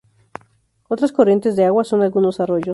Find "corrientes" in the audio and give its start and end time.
1.11-1.55